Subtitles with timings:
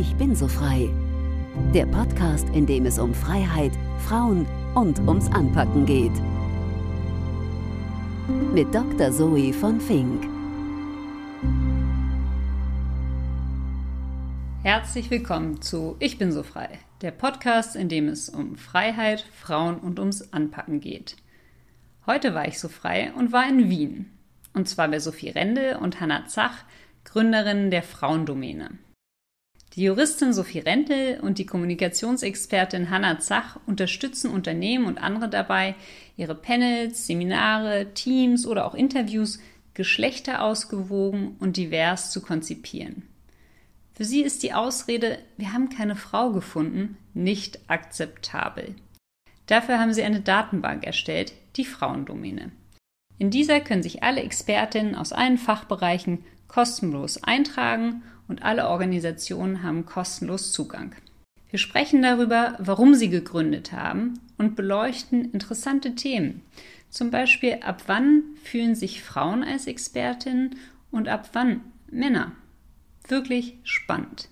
[0.00, 0.88] Ich bin so frei.
[1.74, 3.72] Der Podcast, in dem es um Freiheit,
[4.08, 6.14] Frauen und ums Anpacken geht.
[8.54, 9.12] Mit Dr.
[9.12, 10.26] Zoe von Fink.
[14.62, 19.76] Herzlich willkommen zu Ich bin so frei, der Podcast, in dem es um Freiheit, Frauen
[19.76, 21.16] und ums Anpacken geht.
[22.06, 24.10] Heute war ich so frei und war in Wien.
[24.54, 26.64] Und zwar bei Sophie Rende und Hanna Zach,
[27.04, 28.78] Gründerinnen der Frauendomäne.
[29.74, 35.76] Die Juristin Sophie Rentel und die Kommunikationsexpertin Hanna Zach unterstützen Unternehmen und andere dabei,
[36.16, 39.38] ihre Panels, Seminare, Teams oder auch Interviews
[39.74, 43.04] geschlechterausgewogen und divers zu konzipieren.
[43.94, 48.74] Für sie ist die Ausrede, wir haben keine Frau gefunden, nicht akzeptabel.
[49.46, 52.50] Dafür haben sie eine Datenbank erstellt, die Frauendomäne.
[53.18, 59.84] In dieser können sich alle Expertinnen aus allen Fachbereichen kostenlos eintragen und alle Organisationen haben
[59.84, 60.94] kostenlos Zugang.
[61.50, 66.42] Wir sprechen darüber, warum sie gegründet haben und beleuchten interessante Themen.
[66.90, 70.56] Zum Beispiel, ab wann fühlen sich Frauen als Expertinnen
[70.92, 72.30] und ab wann Männer.
[73.08, 74.28] Wirklich spannend.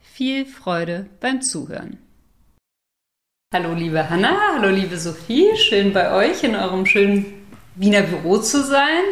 [0.00, 1.98] Viel Freude beim Zuhören.
[3.54, 7.26] Hallo liebe Hanna, hallo liebe Sophie, schön bei euch in eurem schönen
[7.74, 9.04] Wiener Büro zu sein.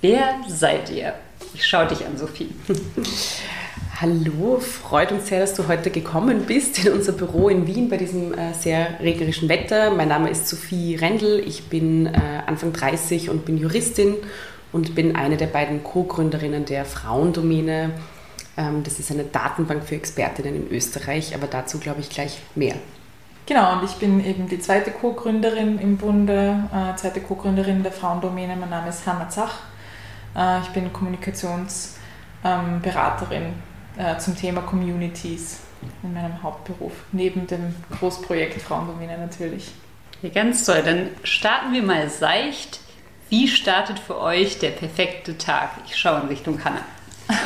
[0.00, 1.14] Wer seid ihr?
[1.54, 2.50] Ich schaue dich an, Sophie.
[4.00, 7.96] Hallo, freut uns sehr, dass du heute gekommen bist in unser Büro in Wien bei
[7.96, 9.90] diesem äh, sehr regnerischen Wetter.
[9.90, 14.16] Mein Name ist Sophie Rendl, ich bin äh, Anfang 30 und bin Juristin
[14.72, 17.92] und bin eine der beiden Co-Gründerinnen der Frauendomäne.
[18.56, 22.74] Ähm, das ist eine Datenbank für Expertinnen in Österreich, aber dazu glaube ich gleich mehr.
[23.46, 28.56] Genau, und ich bin eben die zweite Co-Gründerin im Bunde, äh, zweite Co-Gründerin der Frauendomäne.
[28.56, 29.60] Mein Name ist Hanna Zach.
[30.36, 33.54] Äh, ich bin Kommunikationsberaterin
[33.96, 35.60] äh, zum Thema Communities
[36.02, 39.72] in meinem Hauptberuf, neben dem Großprojekt Frauendomäne natürlich.
[40.22, 40.82] Ja, ganz toll.
[40.84, 42.80] Dann starten wir mal seicht.
[43.28, 45.70] Wie startet für euch der perfekte Tag?
[45.86, 46.80] Ich schaue in Richtung Hanna.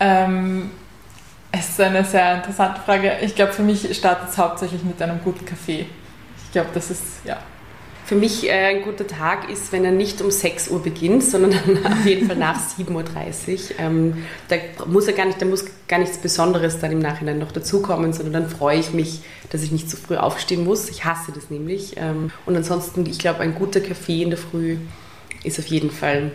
[0.00, 0.70] ähm,
[1.52, 3.18] es ist eine sehr interessante Frage.
[3.22, 5.86] Ich glaube, für mich startet es hauptsächlich mit einem guten Kaffee.
[6.44, 7.38] Ich glaube, das ist, ja,
[8.06, 11.54] für mich äh, ein guter Tag ist, wenn er nicht um 6 Uhr beginnt, sondern
[11.84, 13.80] auf jeden Fall nach 7.30 Uhr.
[13.80, 14.56] Ähm, da
[14.86, 18.44] muss er gar nicht, da muss gar nichts Besonderes dann im Nachhinein noch dazukommen, sondern
[18.44, 20.88] dann freue ich mich, dass ich nicht zu früh aufstehen muss.
[20.88, 21.96] Ich hasse das nämlich.
[21.96, 24.76] Ähm, und ansonsten, ich glaube, ein guter Kaffee in der Früh
[25.42, 26.30] ist auf jeden Fall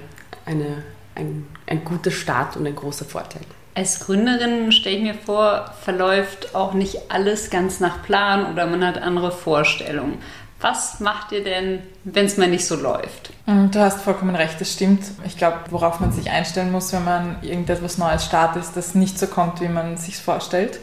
[0.45, 0.83] eine,
[1.15, 3.43] ein, ein guter Start und ein großer Vorteil.
[3.73, 8.85] Als Gründerin stelle ich mir vor, verläuft auch nicht alles ganz nach Plan oder man
[8.85, 10.17] hat andere Vorstellungen.
[10.61, 13.33] Was macht ihr denn, wenn es mal nicht so läuft?
[13.47, 15.01] Mm, du hast vollkommen recht, das stimmt.
[15.25, 19.17] Ich glaube, worauf man sich einstellen muss, wenn man irgendetwas Neues startet, ist, dass nicht
[19.17, 20.79] so kommt, wie man sich vorstellt.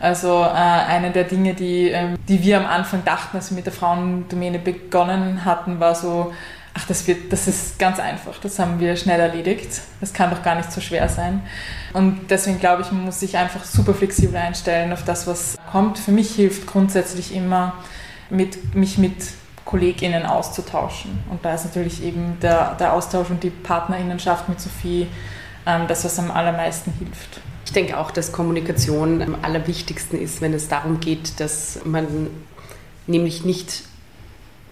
[0.00, 3.66] Also äh, eine der Dinge, die, ähm, die wir am Anfang dachten, als wir mit
[3.66, 6.32] der Frauendomäne begonnen hatten, war so,
[6.74, 10.42] ach, das, wird, das ist ganz einfach, das haben wir schnell erledigt, das kann doch
[10.42, 11.42] gar nicht so schwer sein.
[11.92, 15.98] Und deswegen glaube ich, man muss sich einfach super flexibel einstellen auf das, was kommt.
[15.98, 17.74] Für mich hilft grundsätzlich immer,
[18.32, 19.14] mit, mich mit
[19.64, 21.22] KollegInnen auszutauschen.
[21.30, 25.06] Und da ist natürlich eben der, der Austausch und die Partnerinnenschaft mit Sophie
[25.66, 27.40] ähm, das, was am allermeisten hilft.
[27.64, 32.28] Ich denke auch, dass Kommunikation am allerwichtigsten ist, wenn es darum geht, dass man
[33.06, 33.84] nämlich nicht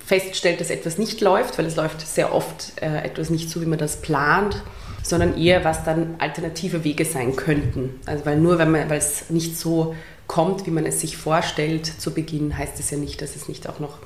[0.05, 3.67] feststellt, dass etwas nicht läuft, weil es läuft sehr oft äh, etwas nicht so, wie
[3.67, 4.61] man das plant,
[5.03, 8.01] sondern eher, was dann alternative Wege sein könnten.
[8.07, 9.95] Also weil nur, wenn man, weil es nicht so
[10.31, 13.69] kommt, wie man es sich vorstellt zu Beginn, heißt es ja nicht, dass es nicht
[13.69, 13.99] auch noch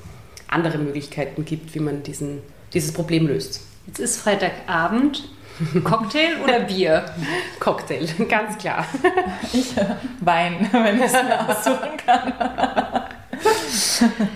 [0.47, 2.41] andere Möglichkeiten gibt, wie man diesen,
[2.73, 3.61] dieses Problem löst.
[3.85, 5.29] Jetzt ist Freitagabend.
[5.83, 7.05] Cocktail oder Bier?
[7.59, 8.87] Cocktail, ganz klar.
[9.53, 9.85] Ich, äh,
[10.21, 12.33] Wein, wenn ich es mir aussuchen kann.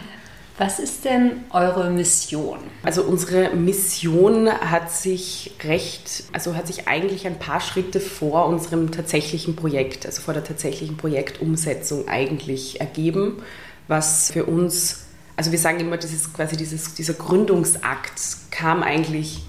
[0.60, 2.58] Was ist denn eure Mission?
[2.84, 8.92] Also unsere Mission hat sich recht, also hat sich eigentlich ein paar Schritte vor unserem
[8.92, 13.42] tatsächlichen Projekt, also vor der tatsächlichen Projektumsetzung eigentlich ergeben,
[13.88, 15.06] was für uns,
[15.38, 18.20] also wir sagen immer, das quasi dieses, dieser Gründungsakt
[18.52, 19.46] kam eigentlich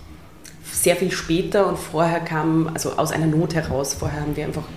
[0.73, 4.69] sehr viel später und vorher kam, also aus einer Not heraus, vorher haben wir einfach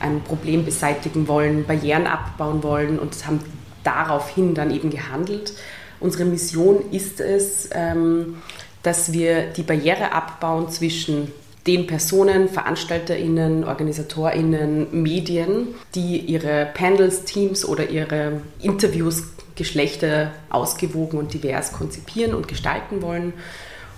[0.00, 3.40] ein Problem beseitigen wollen, Barrieren abbauen wollen und haben
[3.86, 5.52] daraufhin dann eben gehandelt.
[6.00, 8.36] Unsere Mission ist es, ähm,
[8.82, 11.32] dass wir die Barriere abbauen zwischen
[11.66, 19.24] den Personen, VeranstalterInnen, OrganisatorInnen, Medien, die ihre Panels, Teams oder ihre Interviews
[19.56, 23.32] Geschlechter ausgewogen und divers konzipieren und gestalten wollen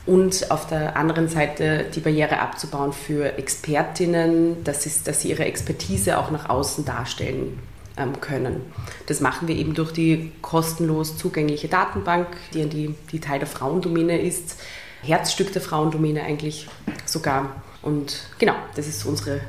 [0.06, 5.44] und auf der anderen Seite die Barriere abzubauen für Expertinnen, das ist, dass sie ihre
[5.44, 7.58] Expertise auch nach außen darstellen
[8.20, 8.60] können.
[9.06, 14.20] Das machen wir eben durch die kostenlos zugängliche Datenbank, die, die, die Teil der Frauendomäne
[14.20, 14.56] ist,
[15.02, 16.68] Herzstück der Frauendomäne eigentlich
[17.04, 17.62] sogar.
[17.82, 19.40] Und genau, das ist unsere,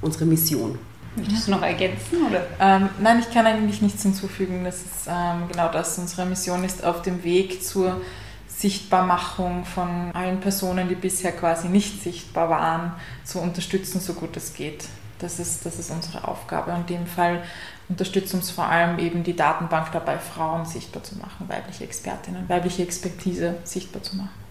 [0.00, 0.78] unsere Mission.
[1.16, 2.26] Möchtest du noch ergänzen?
[2.28, 2.46] Oder?
[2.60, 4.64] Ähm, nein, ich kann eigentlich nichts hinzufügen.
[4.64, 5.98] Das ist ähm, genau das.
[5.98, 8.00] Unsere Mission ist auf dem Weg zur
[8.48, 12.92] Sichtbarmachung von allen Personen, die bisher quasi nicht sichtbar waren,
[13.24, 14.88] zu unterstützen, so gut es geht.
[15.18, 16.72] Das ist, das ist unsere Aufgabe.
[16.72, 17.42] Und in dem Fall
[17.88, 22.82] unterstützt uns vor allem eben die Datenbank dabei, Frauen sichtbar zu machen, weibliche Expertinnen, weibliche
[22.82, 24.45] Expertise sichtbar zu machen.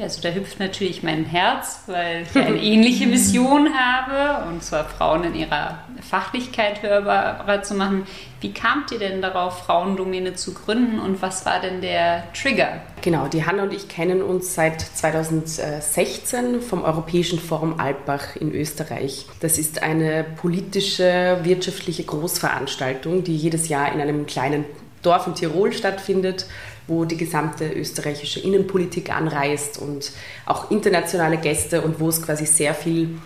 [0.00, 4.86] Ja, also da hüpft natürlich mein Herz, weil ich eine ähnliche Mission habe, und zwar
[4.86, 8.06] Frauen in ihrer Fachlichkeit hörbarer zu machen.
[8.40, 12.80] Wie kamt ihr denn darauf, Frauendomäne zu gründen und was war denn der Trigger?
[13.02, 19.26] Genau, die Hanna und ich kennen uns seit 2016 vom Europäischen Forum Alpbach in Österreich.
[19.40, 24.64] Das ist eine politische, wirtschaftliche Großveranstaltung, die jedes Jahr in einem kleinen
[25.02, 26.46] Dorf in Tirol stattfindet
[26.90, 30.10] wo die gesamte österreichische Innenpolitik anreist und
[30.44, 33.18] auch internationale Gäste und wo es quasi sehr viel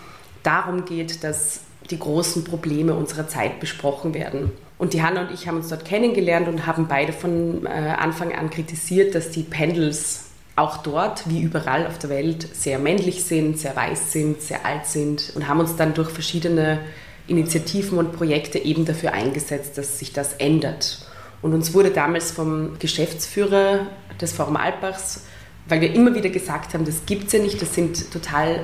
[0.43, 4.53] darum geht, dass die großen Probleme unserer Zeit besprochen werden.
[4.77, 8.35] Und die Hanna und ich haben uns dort kennengelernt und haben beide von äh, Anfang
[8.35, 10.25] an kritisiert, dass die Pendels
[10.57, 14.87] auch dort, wie überall auf der Welt, sehr männlich sind, sehr weiß sind, sehr alt
[14.87, 16.81] sind und haben uns dann durch verschiedene
[17.27, 21.07] Initiativen und Projekte eben dafür eingesetzt, dass sich das ändert.
[21.45, 23.81] Und uns wurde damals vom Geschäftsführer
[24.19, 25.25] des Forum Alpbachs,
[25.69, 28.61] weil wir immer wieder gesagt haben, das gibt es ja nicht, das sind total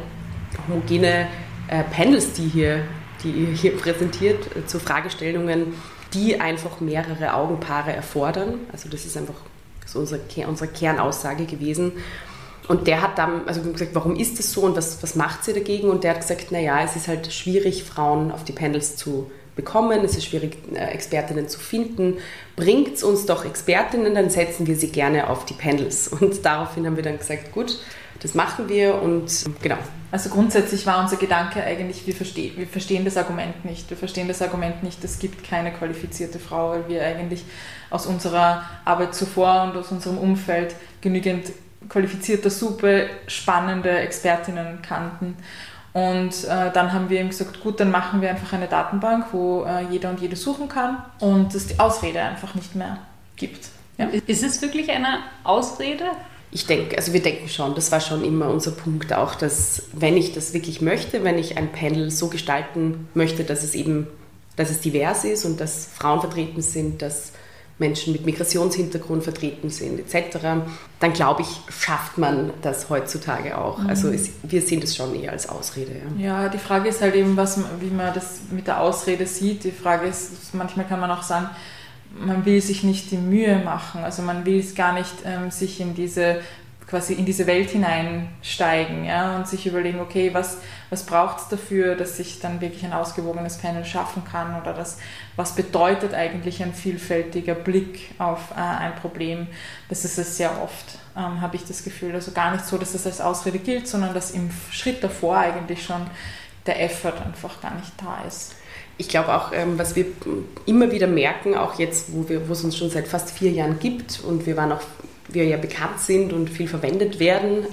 [0.67, 1.29] homogene
[1.69, 2.85] äh, Panels, die hier,
[3.23, 5.75] die ihr hier präsentiert äh, zu Fragestellungen,
[6.15, 8.61] die einfach mehrere Augenpaare erfordern.
[8.73, 9.35] Also das ist einfach
[9.85, 11.93] so unsere, unsere Kernaussage gewesen.
[12.67, 15.53] Und der hat dann also gesagt, warum ist das so und was, was macht sie
[15.53, 15.91] dagegen?
[15.91, 19.31] Und der hat gesagt, naja, es ist halt schwierig, Frauen auf die Panels zu
[19.61, 22.17] bekommen, es ist schwierig, äh, Expertinnen zu finden.
[22.57, 26.09] Bringt uns doch Expertinnen, dann setzen wir sie gerne auf die Panels.
[26.09, 27.79] Und daraufhin haben wir dann gesagt, gut,
[28.21, 29.31] das machen wir und
[29.63, 29.79] genau.
[30.13, 33.89] Also grundsätzlich war unser Gedanke eigentlich, wir, verstehen, wir verstehen das Argument nicht.
[33.91, 37.45] Wir verstehen das Argument nicht, es gibt keine qualifizierte Frau, weil wir eigentlich
[37.91, 41.53] aus unserer Arbeit zuvor und aus unserem Umfeld genügend
[41.89, 45.37] qualifizierte, super spannende Expertinnen kannten.
[45.93, 49.65] Und äh, dann haben wir ihm gesagt, gut, dann machen wir einfach eine Datenbank, wo
[49.65, 52.99] äh, jeder und jede suchen kann und es die Ausrede einfach nicht mehr
[53.37, 53.69] gibt.
[53.99, 54.07] Ja.
[54.07, 56.05] Ist es wirklich eine Ausrede?
[56.53, 60.17] Ich denke, also wir denken schon, das war schon immer unser Punkt auch, dass wenn
[60.17, 64.07] ich das wirklich möchte, wenn ich ein Panel so gestalten möchte, dass es eben,
[64.57, 67.33] dass es divers ist und dass Frauen vertreten sind, dass
[67.81, 70.39] Menschen mit Migrationshintergrund vertreten sind etc.,
[71.01, 73.79] dann glaube ich, schafft man das heutzutage auch.
[73.79, 73.89] Mhm.
[73.89, 75.93] Also es, wir sehen das schon eher als Ausrede.
[76.19, 76.43] Ja.
[76.43, 79.65] ja, die Frage ist halt eben, was, wie man das mit der Ausrede sieht.
[79.65, 81.49] Die Frage ist, manchmal kann man auch sagen,
[82.19, 84.05] man will sich nicht die Mühe machen.
[84.05, 86.41] Also man will es gar nicht ähm, sich in diese
[86.91, 90.59] quasi in diese Welt hineinsteigen ja, und sich überlegen, okay, was,
[90.91, 94.99] was braucht es dafür, dass ich dann wirklich ein ausgewogenes Panel schaffen kann oder das,
[95.37, 99.47] was bedeutet eigentlich ein vielfältiger Blick auf äh, ein Problem.
[99.89, 102.13] Das ist es sehr oft, ähm, habe ich das Gefühl.
[102.15, 105.85] Also gar nicht so, dass das als Ausrede gilt, sondern dass im Schritt davor eigentlich
[105.85, 106.03] schon
[106.67, 108.57] der Effort einfach gar nicht da ist
[109.01, 110.05] ich glaube auch, ähm, was wir
[110.67, 113.79] immer wieder merken, auch jetzt, wo, wir, wo es uns schon seit fast vier Jahren
[113.79, 114.83] gibt und wir waren auch
[115.35, 117.67] wir ja bekannt sind und viel verwendet werden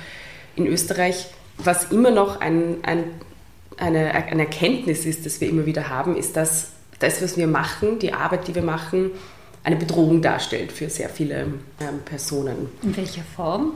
[0.56, 1.28] in Österreich.
[1.58, 3.04] Was immer noch ein, ein,
[3.78, 8.00] eine, eine Erkenntnis ist, das wir immer wieder haben, ist, dass das, was wir machen,
[8.00, 9.12] die Arbeit, die wir machen,
[9.64, 11.48] eine Bedrohung darstellt für sehr viele
[11.82, 12.70] ähm, Personen.
[12.84, 13.74] In welcher Form?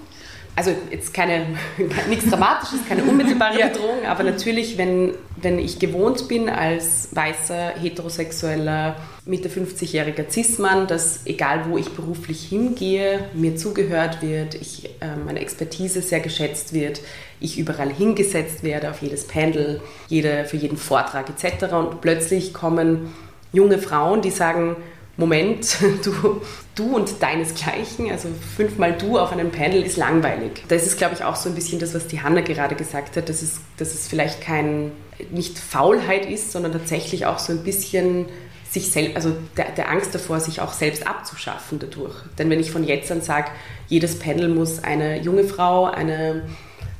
[0.56, 1.46] Also jetzt keine,
[2.10, 8.96] nichts Dramatisches, keine unmittelbare Bedrohung, aber natürlich, wenn, wenn ich gewohnt bin als weißer, heterosexueller,
[9.26, 15.40] Mitte 50-jähriger Cis-Mann, dass egal wo ich beruflich hingehe, mir zugehört wird, ich, äh, meine
[15.40, 17.02] Expertise sehr geschätzt wird,
[17.40, 21.74] ich überall hingesetzt werde, auf jedes Panel, jede, für jeden Vortrag etc.
[21.74, 23.14] Und plötzlich kommen
[23.54, 24.76] junge Frauen, die sagen,
[25.18, 26.42] Moment, du,
[26.76, 30.64] du und deinesgleichen, also fünfmal du auf einem Panel ist langweilig.
[30.68, 33.30] Das ist, glaube ich, auch so ein bisschen das, was die Hanna gerade gesagt hat,
[33.30, 34.92] dass es, dass es vielleicht kein,
[35.30, 38.28] nicht Faulheit ist, sondern tatsächlich auch so ein bisschen
[38.70, 42.16] sich selbst, also der, der, Angst davor, sich auch selbst abzuschaffen dadurch.
[42.38, 43.52] Denn wenn ich von jetzt an sage,
[43.90, 46.44] jedes Panel muss eine junge Frau, eine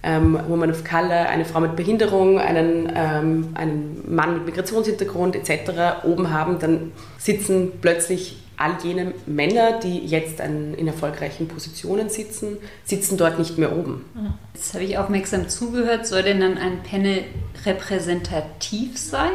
[0.04, 6.04] ähm, Woman of Color, eine Frau mit Behinderung, einen, ähm, einen Mann mit Migrationshintergrund etc.
[6.04, 12.58] oben haben, dann sitzen plötzlich all jene Männer, die jetzt an, in erfolgreichen Positionen sitzen,
[12.84, 14.06] sitzen dort nicht mehr oben.
[14.54, 16.06] Jetzt habe ich aufmerksam zugehört.
[16.06, 17.24] Soll denn dann ein Panel
[17.66, 19.32] repräsentativ sein?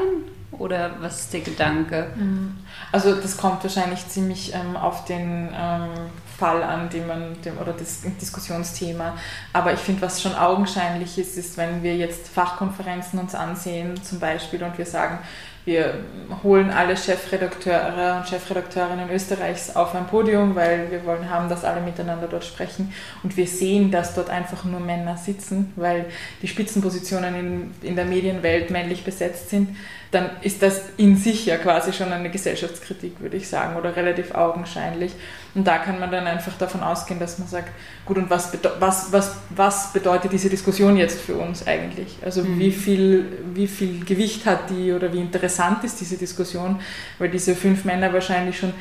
[0.53, 2.09] Oder was ist der Gedanke?
[2.15, 2.57] Mhm.
[2.93, 5.91] Also das kommt wahrscheinlich ziemlich ähm, auf den ähm,
[6.39, 9.17] Fall an, den man, dem, oder das Diskussionsthema.
[9.53, 14.21] Aber ich finde, was schon augenscheinlich ist, ist, wenn wir jetzt Fachkonferenzen uns ansehen, zum
[14.21, 15.19] Beispiel, und wir sagen,
[15.67, 15.95] wir
[16.45, 21.81] holen alle Chefredakteure und Chefredakteurinnen Österreichs auf ein Podium, weil wir wollen haben, dass alle
[21.81, 22.93] miteinander dort sprechen.
[23.25, 26.07] Und wir sehen, dass dort einfach nur Männer sitzen, weil
[26.41, 29.71] die Spitzenpositionen in, in der Medienwelt männlich besetzt sind
[30.11, 34.35] dann ist das in sich ja quasi schon eine Gesellschaftskritik, würde ich sagen, oder relativ
[34.35, 35.13] augenscheinlich.
[35.55, 37.71] Und da kann man dann einfach davon ausgehen, dass man sagt,
[38.05, 42.19] gut, und was, was, was, was bedeutet diese Diskussion jetzt für uns eigentlich?
[42.25, 42.59] Also mhm.
[42.59, 46.81] wie, viel, wie viel Gewicht hat die oder wie interessant ist diese Diskussion?
[47.19, 48.73] Weil diese fünf Männer wahrscheinlich schon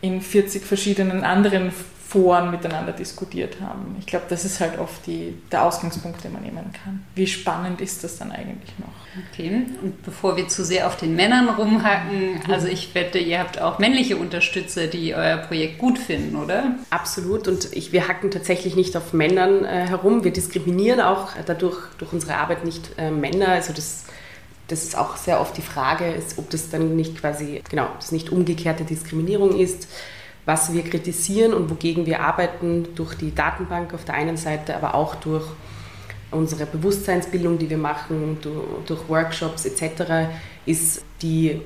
[0.00, 1.72] in 40 verschiedenen anderen
[2.14, 3.96] Foren miteinander diskutiert haben.
[3.98, 7.04] Ich glaube, das ist halt oft die, der Ausgangspunkt, den man nehmen kann.
[7.16, 9.32] Wie spannend ist das dann eigentlich noch?
[9.32, 13.60] Okay, und bevor wir zu sehr auf den Männern rumhacken, also ich wette, ihr habt
[13.60, 16.76] auch männliche Unterstützer, die euer Projekt gut finden, oder?
[16.90, 20.22] Absolut, und ich, wir hacken tatsächlich nicht auf Männern äh, herum.
[20.22, 23.48] Wir diskriminieren auch dadurch durch unsere Arbeit nicht äh, Männer.
[23.48, 24.04] Also das
[24.68, 28.12] das ist auch sehr oft die Frage, ist, ob das dann nicht quasi, genau, das
[28.12, 29.88] nicht umgekehrte Diskriminierung ist
[30.46, 34.94] was wir kritisieren und wogegen wir arbeiten durch die Datenbank auf der einen Seite, aber
[34.94, 35.46] auch durch
[36.30, 38.38] unsere Bewusstseinsbildung, die wir machen,
[38.86, 40.28] durch Workshops etc.,
[40.66, 41.60] ist die,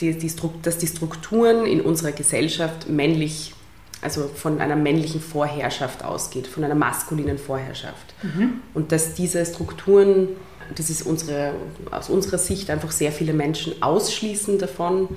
[0.00, 3.54] die, die, dass die Strukturen in unserer Gesellschaft männlich,
[4.00, 8.14] also von einer männlichen Vorherrschaft ausgeht, von einer maskulinen Vorherrschaft.
[8.22, 8.54] Mhm.
[8.74, 10.28] Und dass diese Strukturen,
[10.74, 11.54] das ist unsere,
[11.90, 15.08] aus unserer Sicht einfach sehr viele Menschen ausschließen davon,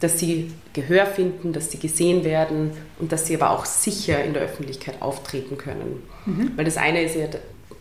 [0.00, 4.32] dass sie Gehör finden, dass sie gesehen werden und dass sie aber auch sicher in
[4.32, 6.02] der Öffentlichkeit auftreten können.
[6.26, 6.52] Mhm.
[6.56, 7.26] Weil das eine ist ja,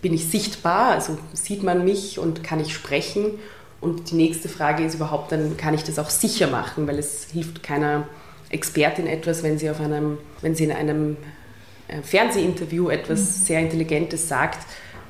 [0.01, 3.39] bin ich sichtbar, also sieht man mich und kann ich sprechen.
[3.79, 7.27] Und die nächste Frage ist überhaupt, dann kann ich das auch sicher machen, weil es
[7.31, 8.07] hilft keiner
[8.49, 11.17] Expertin etwas, wenn sie, auf einem, wenn sie in einem
[11.87, 13.45] äh, Fernsehinterview etwas mhm.
[13.45, 14.59] sehr Intelligentes sagt,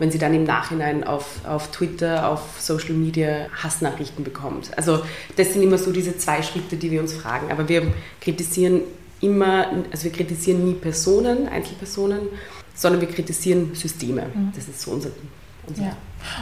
[0.01, 4.75] wenn sie dann im Nachhinein auf, auf Twitter, auf Social Media Hassnachrichten bekommt.
[4.75, 5.03] Also
[5.36, 7.51] das sind immer so diese zwei Schritte, die wir uns fragen.
[7.51, 8.81] Aber wir kritisieren
[9.20, 12.22] immer, also wir kritisieren nie Personen, Einzelpersonen,
[12.74, 14.24] sondern wir kritisieren Systeme.
[14.34, 14.51] Mhm.
[14.55, 15.10] Das ist so unser,
[15.77, 15.96] ja.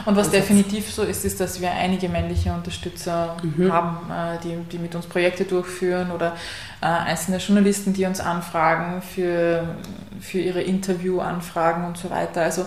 [0.06, 0.32] Und was Ansatz.
[0.32, 3.70] definitiv so ist, ist, dass wir einige männliche Unterstützer mhm.
[3.70, 6.34] haben, äh, die, die mit uns Projekte durchführen oder
[6.80, 9.76] äh, einzelne Journalisten, die uns anfragen für,
[10.20, 12.42] für ihre Interviewanfragen und so weiter.
[12.42, 12.64] Also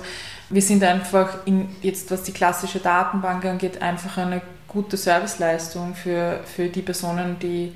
[0.54, 6.42] wir sind einfach in, jetzt, was die klassische Datenbank angeht, einfach eine gute Serviceleistung für,
[6.46, 7.74] für die Personen, die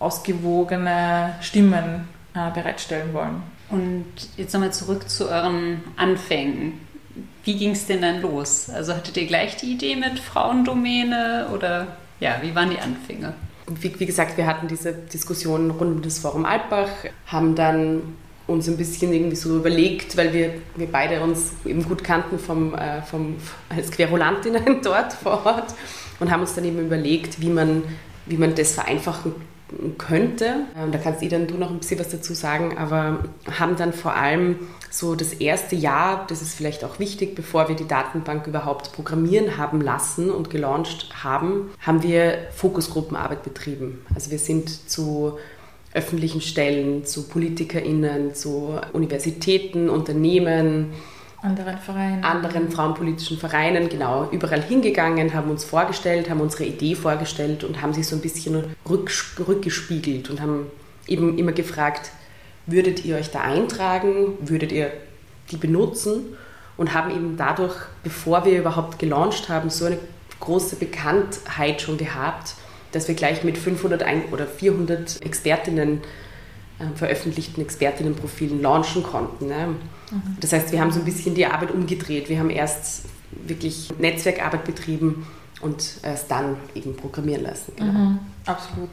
[0.00, 3.42] ausgewogene Stimmen äh, bereitstellen wollen.
[3.70, 4.06] Und
[4.36, 6.80] jetzt nochmal zurück zu euren Anfängen.
[7.44, 8.68] Wie ging es denn dann los?
[8.68, 11.86] Also hattet ihr gleich die Idee mit Frauendomäne oder
[12.20, 13.34] ja, wie waren die Anfänge?
[13.68, 16.88] Wie, wie gesagt, wir hatten diese Diskussion rund um das Forum Altbach,
[17.26, 18.14] haben dann
[18.48, 22.74] uns ein bisschen irgendwie so überlegt, weil wir, wir beide uns eben gut kannten vom,
[22.74, 23.36] äh, vom,
[23.68, 25.74] als Querulantinnen dort vor Ort
[26.18, 27.84] und haben uns dann eben überlegt, wie man,
[28.26, 29.34] wie man das vereinfachen
[29.98, 30.66] könnte.
[30.76, 33.24] Ähm, da kannst du dann du noch ein bisschen was dazu sagen, aber
[33.58, 34.56] haben dann vor allem
[34.90, 39.58] so das erste Jahr, das ist vielleicht auch wichtig, bevor wir die Datenbank überhaupt programmieren
[39.58, 44.06] haben lassen und gelauncht haben, haben wir Fokusgruppenarbeit betrieben.
[44.14, 45.38] Also wir sind zu
[45.98, 50.92] öffentlichen Stellen, zu PolitikerInnen, zu Universitäten, Unternehmen,
[51.42, 52.24] anderen Vereinen.
[52.24, 57.94] Anderen frauenpolitischen Vereinen, genau, überall hingegangen, haben uns vorgestellt, haben unsere Idee vorgestellt und haben
[57.94, 59.10] sich so ein bisschen rück,
[59.46, 60.66] rückgespiegelt und haben
[61.06, 62.10] eben immer gefragt,
[62.66, 64.90] würdet ihr euch da eintragen, würdet ihr
[65.50, 66.36] die benutzen
[66.76, 69.98] und haben eben dadurch, bevor wir überhaupt gelauncht haben, so eine
[70.40, 72.54] große Bekanntheit schon gehabt,
[72.92, 76.00] dass wir gleich mit 500 oder 400 Expertinnen
[76.78, 79.48] äh, veröffentlichten Expertinnenprofilen launchen konnten.
[79.48, 79.74] Ne?
[80.10, 80.36] Mhm.
[80.40, 82.28] Das heißt, wir haben so ein bisschen die Arbeit umgedreht.
[82.28, 85.26] Wir haben erst wirklich Netzwerkarbeit betrieben
[85.60, 87.72] und erst dann eben programmieren lassen.
[87.76, 87.92] Genau.
[87.92, 88.18] Mhm.
[88.46, 88.90] Absolut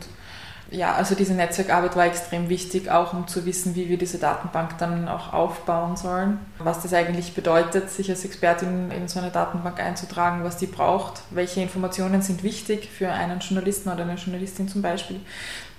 [0.71, 4.77] ja, also diese Netzwerkarbeit war extrem wichtig, auch um zu wissen, wie wir diese Datenbank
[4.79, 6.39] dann auch aufbauen sollen.
[6.57, 11.21] Was das eigentlich bedeutet, sich als Expertin in so eine Datenbank einzutragen, was die braucht,
[11.29, 15.19] welche Informationen sind wichtig für einen Journalisten oder eine Journalistin zum Beispiel,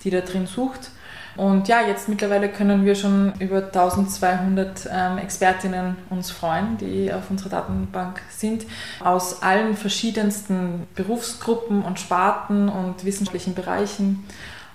[0.03, 0.91] die da drin sucht.
[1.35, 7.29] Und ja, jetzt mittlerweile können wir schon über 1200 ähm, Expertinnen uns freuen, die auf
[7.29, 8.65] unserer Datenbank sind,
[9.03, 14.25] aus allen verschiedensten Berufsgruppen und Sparten und wissenschaftlichen Bereichen.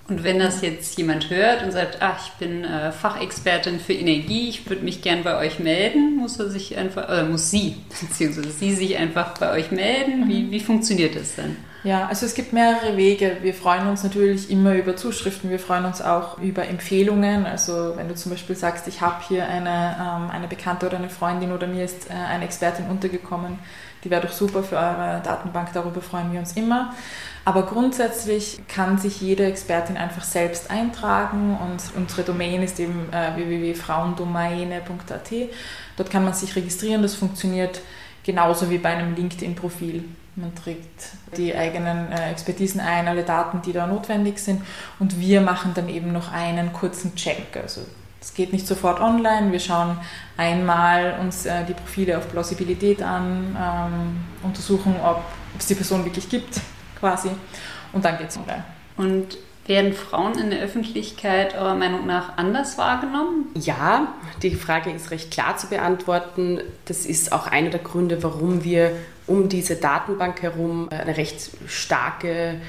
[0.09, 4.49] Und wenn das jetzt jemand hört und sagt, ach, ich bin äh, Fachexpertin für Energie,
[4.49, 8.51] ich würde mich gern bei euch melden, muss er sich einfach, oder muss sie, beziehungsweise
[8.51, 10.29] sie sich einfach bei euch melden?
[10.29, 11.57] Wie, wie funktioniert das denn?
[11.85, 13.39] Ja, also es gibt mehrere Wege.
[13.43, 17.45] Wir freuen uns natürlich immer über Zuschriften, wir freuen uns auch über Empfehlungen.
[17.45, 21.11] Also wenn du zum Beispiel sagst, ich habe hier eine, ähm, eine Bekannte oder eine
[21.11, 23.59] Freundin oder mir ist äh, eine Expertin untergekommen,
[24.05, 26.95] die wäre doch super für eure Datenbank, darüber freuen wir uns immer.
[27.45, 33.35] Aber grundsätzlich kann sich jede Expertin einfach selbst eintragen und unsere Domain ist eben äh,
[33.35, 35.33] www.frauendomaine.at.
[35.97, 37.81] Dort kann man sich registrieren, das funktioniert
[38.25, 40.05] genauso wie bei einem LinkedIn-Profil.
[40.37, 44.63] Man trägt die eigenen äh, Expertisen ein, alle Daten, die da notwendig sind.
[44.99, 47.57] Und wir machen dann eben noch einen kurzen Check.
[47.61, 47.83] Also
[48.21, 49.53] es geht nicht sofort online.
[49.53, 49.99] Wir schauen
[50.37, 55.23] einmal uns äh, die Profile auf Plausibilität an, ähm, untersuchen, ob
[55.59, 56.61] es die Person wirklich gibt,
[57.03, 57.31] quasi.
[57.93, 58.65] Und dann geht es online.
[58.97, 63.47] Und werden Frauen in der Öffentlichkeit eurer Meinung nach anders wahrgenommen?
[63.55, 66.61] Ja, die Frage ist recht klar zu beantworten.
[66.85, 68.93] Das ist auch einer der Gründe, warum wir
[69.27, 72.61] um diese Datenbank herum eine recht starke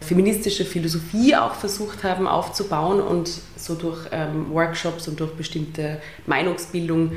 [0.00, 7.12] feministische Philosophie auch versucht haben aufzubauen und so durch ähm, Workshops und durch bestimmte Meinungsbildung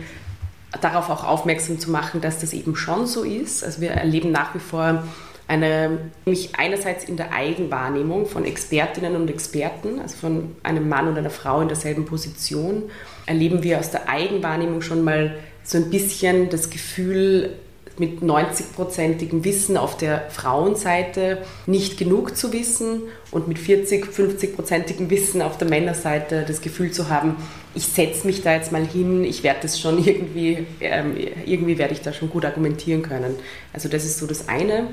[0.82, 3.64] darauf auch aufmerksam zu machen, dass das eben schon so ist.
[3.64, 5.04] Also wir erleben nach wie vor
[5.48, 11.18] eine, nämlich einerseits in der Eigenwahrnehmung von Expertinnen und Experten, also von einem Mann und
[11.18, 12.84] einer Frau in derselben Position,
[13.26, 17.58] erleben wir aus der Eigenwahrnehmung schon mal so ein bisschen das Gefühl,
[17.98, 25.42] mit 90-prozentigem Wissen auf der Frauenseite nicht genug zu wissen und mit 40, 50-prozentigem Wissen
[25.42, 27.38] auf der Männerseite das Gefühl zu haben,
[27.74, 31.94] ich setze mich da jetzt mal hin, ich werde das schon irgendwie, ähm, irgendwie werde
[31.94, 33.36] ich da schon gut argumentieren können.
[33.72, 34.88] Also das ist so das eine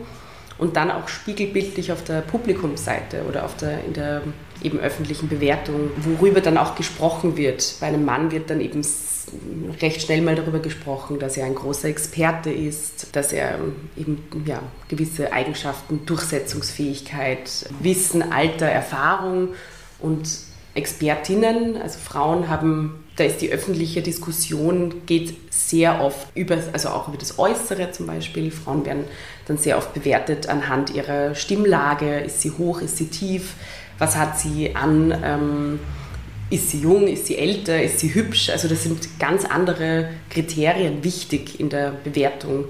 [0.62, 4.22] und dann auch spiegelbildlich auf der Publikumsseite oder auf der, in der
[4.62, 7.74] eben öffentlichen Bewertung, worüber dann auch gesprochen wird.
[7.80, 8.80] Bei einem Mann wird dann eben
[9.80, 13.58] recht schnell mal darüber gesprochen, dass er ein großer Experte ist, dass er
[13.96, 19.48] eben ja, gewisse Eigenschaften, Durchsetzungsfähigkeit, Wissen, Alter, Erfahrung
[19.98, 20.28] und
[20.74, 27.06] Expertinnen, also Frauen haben, da ist die öffentliche Diskussion, geht sehr oft über, also auch
[27.06, 28.50] über das Äußere zum Beispiel.
[28.50, 29.04] Frauen werden
[29.46, 32.18] dann sehr oft bewertet anhand ihrer Stimmlage.
[32.18, 33.54] Ist sie hoch, ist sie tief?
[33.98, 35.16] Was hat sie an?
[35.24, 35.78] Ähm,
[36.50, 38.50] ist sie jung, ist sie älter, ist sie hübsch?
[38.50, 42.64] Also das sind ganz andere Kriterien wichtig in der Bewertung,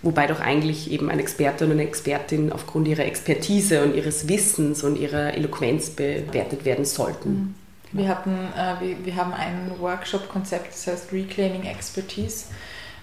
[0.00, 4.84] wobei doch eigentlich eben ein Experte und eine Expertin aufgrund ihrer Expertise und ihres Wissens
[4.84, 7.30] und ihrer Eloquenz bewertet werden sollten.
[7.30, 7.67] Mhm.
[7.92, 12.46] Wir, hatten, äh, wir, wir haben ein Workshop-Konzept, das heißt Reclaiming Expertise,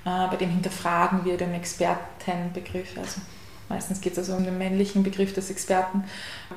[0.05, 2.97] äh, bei dem hinterfragen wir den Expertenbegriff.
[2.97, 3.21] Also
[3.69, 6.03] meistens geht es also um den männlichen Begriff des Experten.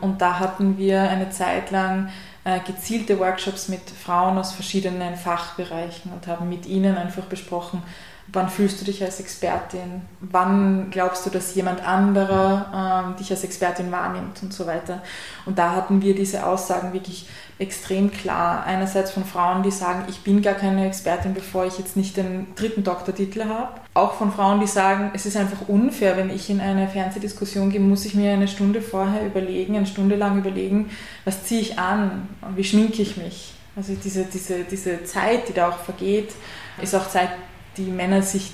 [0.01, 2.11] Und da hatten wir eine Zeit lang
[2.45, 7.83] äh, gezielte Workshops mit Frauen aus verschiedenen Fachbereichen und haben mit ihnen einfach besprochen,
[8.31, 13.45] wann fühlst du dich als Expertin, wann glaubst du, dass jemand anderer äh, dich als
[13.45, 15.03] Expertin wahrnimmt und so weiter.
[15.47, 17.27] Und da hatten wir diese Aussagen wirklich
[17.59, 18.65] extrem klar.
[18.65, 22.47] Einerseits von Frauen, die sagen, ich bin gar keine Expertin, bevor ich jetzt nicht den
[22.55, 23.81] dritten Doktortitel habe.
[23.95, 27.81] Auch von Frauen, die sagen, es ist einfach unfair, wenn ich in eine Fernsehdiskussion gehe,
[27.81, 30.91] muss ich mir eine Stunde vorher überlegen, eine Stunde lang überlegen,
[31.25, 33.55] was ziehe ich an, wie schminke ich mich.
[33.75, 36.33] Also diese, diese, diese Zeit, die da auch vergeht,
[36.81, 37.31] ist auch Zeit,
[37.77, 38.53] die Männer sich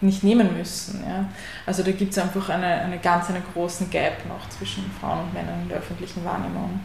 [0.00, 1.02] nicht nehmen müssen.
[1.06, 1.26] Ja.
[1.64, 5.34] Also da gibt es einfach eine, eine ganz einen großen Gap noch zwischen Frauen und
[5.34, 6.80] Männern in der öffentlichen Wahrnehmung.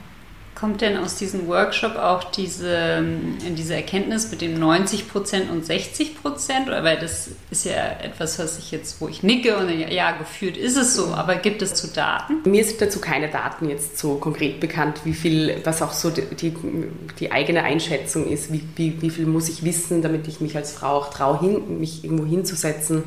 [0.54, 3.04] Kommt denn aus diesem Workshop auch diese,
[3.58, 8.72] diese Erkenntnis mit dem 90% und 60 Oder weil das ist ja etwas, was ich
[8.72, 11.88] jetzt, wo ich nicke und ja, ja, gefühlt ist es so, aber gibt es zu
[11.88, 12.42] Daten?
[12.44, 16.54] Mir sind dazu keine Daten jetzt so konkret bekannt, wie viel, was auch so die,
[17.20, 20.74] die eigene Einschätzung ist, wie, wie, wie viel muss ich wissen, damit ich mich als
[20.74, 22.98] Frau auch traue, mich irgendwo hinzusetzen.
[22.98, 23.04] ähm,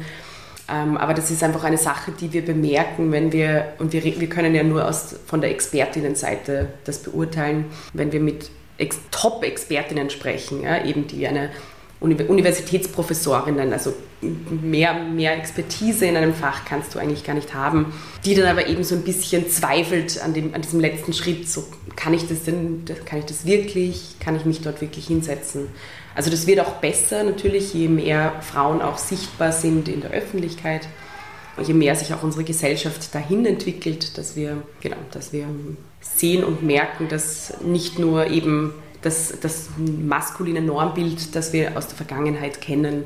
[0.67, 4.55] aber das ist einfach eine Sache, die wir bemerken, wenn wir, und wir, wir können
[4.55, 8.51] ja nur aus, von der Expertinnenseite das beurteilen, wenn wir mit
[9.11, 11.51] Top-Expertinnen sprechen, ja, eben die eine
[12.01, 18.35] Universitätsprofessorinnen, also mehr, mehr Expertise in einem Fach kannst du eigentlich gar nicht haben, die
[18.35, 21.65] dann aber eben so ein bisschen zweifelt an, dem, an diesem letzten Schritt, so
[21.97, 25.69] kann ich das denn, kann ich das wirklich, kann ich mich dort wirklich hinsetzen?
[26.15, 30.87] Also das wird auch besser natürlich, je mehr Frauen auch sichtbar sind in der Öffentlichkeit,
[31.63, 35.47] je mehr sich auch unsere Gesellschaft dahin entwickelt, dass wir, genau, dass wir
[36.01, 41.97] sehen und merken, dass nicht nur eben das, das maskuline Normbild, das wir aus der
[41.97, 43.05] Vergangenheit kennen,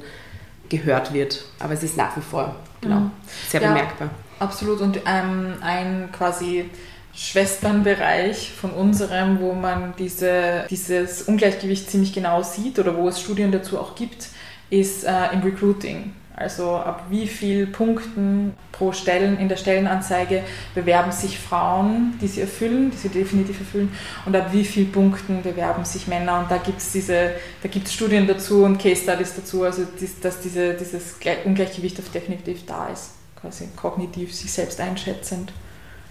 [0.68, 1.44] gehört wird.
[1.58, 3.10] Aber es ist nach wie vor genau, mhm.
[3.48, 4.10] sehr ja, bemerkbar.
[4.38, 4.80] Absolut.
[4.80, 6.70] Und ähm, ein quasi
[7.18, 13.50] Schwesternbereich von unserem, wo man diese, dieses Ungleichgewicht ziemlich genau sieht oder wo es Studien
[13.50, 14.28] dazu auch gibt,
[14.70, 16.12] ist äh, im Recruiting.
[16.36, 20.44] Also ab wie viel Punkten pro Stellen in der Stellenanzeige
[20.76, 23.92] bewerben sich Frauen, die sie erfüllen, die sie definitiv erfüllen,
[24.24, 26.38] und ab wie viel Punkten bewerben sich Männer.
[26.38, 29.82] Und da gibt es Studien dazu und Case Studies dazu, also
[30.22, 35.52] dass diese, dieses Ungleichgewicht definitiv da ist, quasi kognitiv sich selbst einschätzend.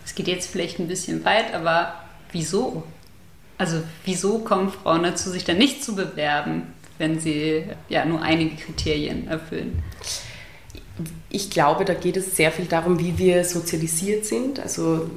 [0.08, 1.94] Es geht jetzt vielleicht ein bisschen weit, aber
[2.32, 2.84] wieso?
[3.60, 6.74] Also wieso kommen Frauen dazu, sich dann nicht zu bewerben?
[6.98, 9.84] wenn sie ja nur einige Kriterien erfüllen?
[11.30, 14.60] Ich glaube, da geht es sehr viel darum, wie wir sozialisiert sind.
[14.60, 15.10] Also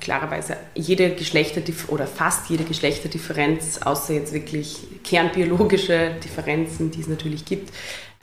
[0.00, 7.44] klarerweise jede Geschlechter oder fast jede Geschlechterdifferenz, außer jetzt wirklich kernbiologische Differenzen, die es natürlich
[7.44, 7.70] gibt,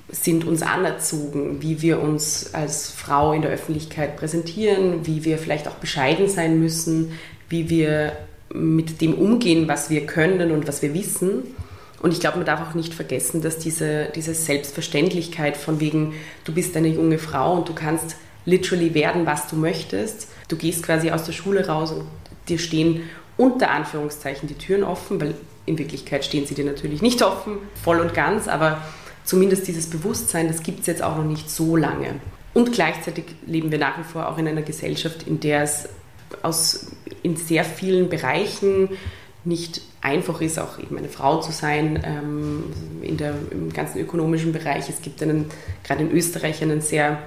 [0.10, 5.68] sind uns anerzogen, wie wir uns als Frau in der Öffentlichkeit präsentieren, wie wir vielleicht
[5.68, 7.14] auch bescheiden sein müssen,
[7.50, 8.14] wie wir
[8.54, 11.44] mit dem umgehen, was wir können und was wir wissen.
[12.02, 16.14] Und ich glaube, man darf auch nicht vergessen, dass diese, diese Selbstverständlichkeit von wegen,
[16.44, 18.16] du bist eine junge Frau und du kannst
[18.46, 20.28] literally werden, was du möchtest.
[20.48, 22.06] Du gehst quasi aus der Schule raus und
[22.48, 23.02] dir stehen
[23.38, 25.34] unter Anführungszeichen die Türen offen, weil
[25.66, 28.82] in Wirklichkeit stehen sie dir natürlich nicht offen, voll und ganz, aber
[29.26, 32.16] zumindest dieses Bewusstsein, das gibt es jetzt auch noch nicht so lange.
[32.54, 35.90] Und gleichzeitig leben wir nach wie vor auch in einer Gesellschaft, in der es
[36.42, 38.90] aus, in sehr vielen Bereichen
[39.44, 42.64] nicht einfach ist, auch eben eine Frau zu sein ähm,
[43.02, 44.90] in der, im ganzen ökonomischen Bereich.
[44.90, 45.46] Es gibt einen,
[45.84, 47.20] gerade in Österreich einen sehr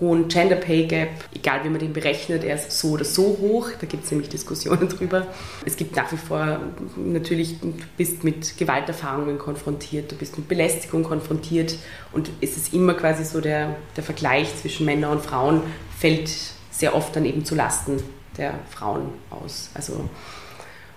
[0.00, 3.70] hohen Gender Pay Gap, egal wie man den berechnet, er ist so oder so hoch,
[3.80, 5.26] da gibt es nämlich Diskussionen drüber.
[5.64, 6.60] Es gibt nach wie vor
[6.96, 11.76] natürlich, du bist mit Gewalterfahrungen konfrontiert, du bist mit Belästigung konfrontiert
[12.12, 15.62] und es ist immer quasi so der, der Vergleich zwischen Männern und Frauen
[15.96, 16.30] fällt
[16.70, 18.02] sehr oft dann eben zu Lasten
[18.36, 19.70] der Frauen aus.
[19.74, 20.08] Also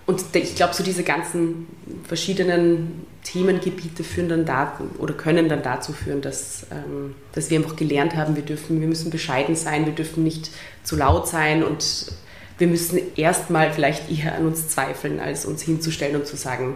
[0.07, 1.67] und ich glaube, so diese ganzen
[2.05, 7.75] verschiedenen Themengebiete führen dann da, oder können dann dazu führen, dass, ähm, dass wir einfach
[7.75, 10.49] gelernt haben, wir dürfen, wir müssen bescheiden sein, wir dürfen nicht
[10.83, 12.13] zu laut sein und
[12.57, 16.75] wir müssen erstmal vielleicht eher an uns zweifeln, als uns hinzustellen und zu sagen,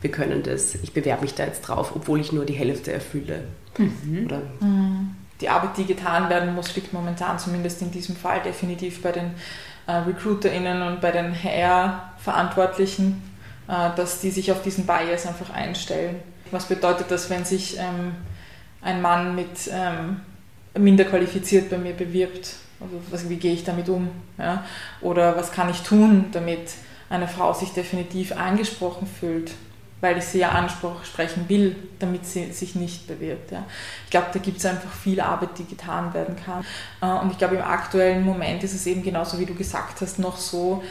[0.00, 3.44] wir können das, ich bewerbe mich da jetzt drauf, obwohl ich nur die Hälfte erfülle.
[3.78, 4.26] Mhm.
[4.26, 4.91] Oder mhm.
[5.42, 9.34] Die Arbeit, die getan werden muss, liegt momentan zumindest in diesem Fall definitiv bei den
[9.86, 13.22] äh, RecruiterInnen und bei den HR-Verantwortlichen,
[13.68, 16.16] äh, dass die sich auf diesen Bias einfach einstellen.
[16.52, 18.14] Was bedeutet das, wenn sich ähm,
[18.80, 20.20] ein Mann mit ähm,
[20.78, 22.54] minder qualifiziert bei mir bewirbt?
[22.80, 24.10] Also was, wie gehe ich damit um?
[24.38, 24.64] Ja?
[25.00, 26.72] Oder was kann ich tun, damit
[27.10, 29.52] eine Frau sich definitiv angesprochen fühlt?
[30.02, 33.52] Weil ich sie ja ansprechen will, damit sie sich nicht bewirbt.
[33.52, 33.64] Ja.
[34.04, 36.64] Ich glaube, da gibt es einfach viel Arbeit, die getan werden kann.
[37.00, 40.18] Äh, und ich glaube, im aktuellen Moment ist es eben genauso, wie du gesagt hast,
[40.18, 40.82] noch so,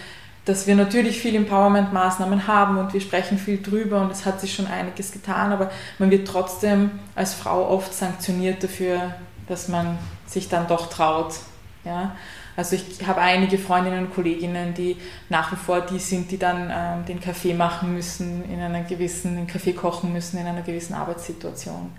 [0.45, 4.55] dass wir natürlich viel Empowerment-Maßnahmen haben und wir sprechen viel drüber und es hat sich
[4.55, 5.69] schon einiges getan, aber
[5.99, 9.13] man wird trotzdem als Frau oft sanktioniert dafür,
[9.47, 11.35] dass man sich dann doch traut.
[11.83, 12.15] Ja?
[12.55, 14.97] Also ich habe einige Freundinnen und Kolleginnen, die
[15.29, 19.35] nach wie vor die sind, die dann ähm, den Kaffee machen müssen, in einer gewissen,
[19.35, 21.91] den Kaffee kochen müssen in einer gewissen Arbeitssituation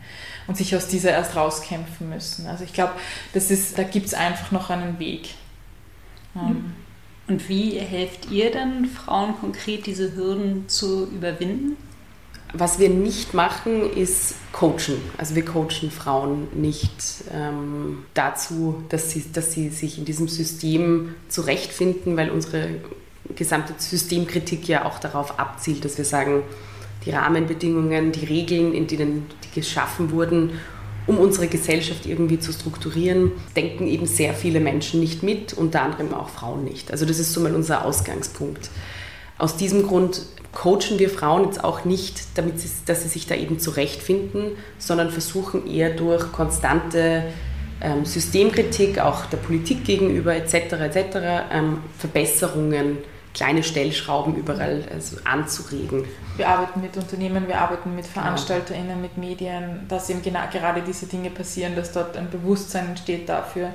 [0.46, 2.46] und sich aus dieser erst rauskämpfen müssen.
[2.46, 2.92] Also ich glaube,
[3.32, 5.30] das ist, da gibt es einfach noch einen Weg.
[6.36, 6.74] Ähm.
[7.28, 11.76] Und wie helft ihr dann Frauen konkret, diese Hürden zu überwinden?
[12.54, 15.00] Was wir nicht machen, ist coachen.
[15.16, 16.92] Also wir coachen Frauen nicht
[17.32, 22.68] ähm, dazu, dass sie, dass sie sich in diesem System zurechtfinden, weil unsere
[23.34, 26.42] gesamte Systemkritik ja auch darauf abzielt, dass wir sagen,
[27.06, 30.60] die Rahmenbedingungen, die Regeln, in denen die geschaffen wurden,
[31.06, 36.14] um unsere Gesellschaft irgendwie zu strukturieren, denken eben sehr viele Menschen nicht mit, unter anderem
[36.14, 36.90] auch Frauen nicht.
[36.92, 38.70] Also das ist so mal unser Ausgangspunkt.
[39.38, 43.34] Aus diesem Grund coachen wir Frauen jetzt auch nicht, damit sie, dass sie sich da
[43.34, 47.24] eben zurechtfinden, sondern versuchen eher durch konstante
[47.80, 50.54] ähm, Systemkritik, auch der Politik gegenüber etc.
[50.54, 51.16] etc.
[51.50, 52.98] Ähm, Verbesserungen,
[53.34, 56.04] kleine Stellschrauben überall also anzuregen.
[56.36, 61.06] Wir arbeiten mit Unternehmen, wir arbeiten mit VeranstalterInnen, mit Medien, dass eben genau, gerade diese
[61.06, 63.70] Dinge passieren, dass dort ein Bewusstsein entsteht dafür,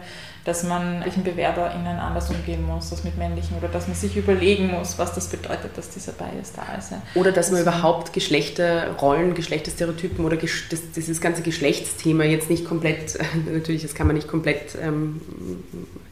[0.47, 4.67] dass man mit BewerberInnen anders umgehen muss als mit männlichen oder dass man sich überlegen
[4.67, 6.91] muss, was das bedeutet, dass dieser Bias da ist.
[6.91, 7.01] Ja.
[7.15, 13.19] Oder dass man überhaupt Geschlechterrollen, Geschlechterstereotypen oder das, dieses ganze Geschlechtsthema jetzt nicht komplett,
[13.53, 15.19] natürlich, das kann man nicht komplett ähm,